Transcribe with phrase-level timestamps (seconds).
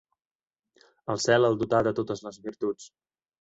[1.15, 2.89] El cel el dotà de totes les virtuts.